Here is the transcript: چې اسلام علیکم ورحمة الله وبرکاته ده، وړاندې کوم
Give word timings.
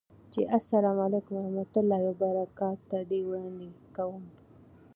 چې 0.33 0.41
اسلام 0.57 0.97
علیکم 1.05 1.33
ورحمة 1.35 1.73
الله 1.81 1.99
وبرکاته 2.05 2.99
ده، 3.09 3.17
وړاندې 3.27 3.67
کوم 3.95 4.23